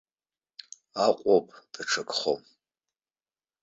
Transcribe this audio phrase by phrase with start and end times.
[1.05, 2.41] Аҟәоуп даҽакхом.